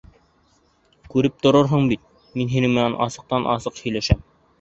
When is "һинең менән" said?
2.55-2.97